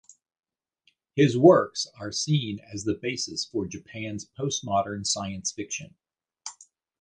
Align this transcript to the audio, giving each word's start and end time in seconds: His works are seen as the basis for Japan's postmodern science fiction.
His 1.15 1.37
works 1.37 1.85
are 1.99 2.11
seen 2.11 2.59
as 2.73 2.85
the 2.85 2.95
basis 2.99 3.45
for 3.45 3.67
Japan's 3.67 4.25
postmodern 4.25 5.05
science 5.05 5.51
fiction. 5.51 5.93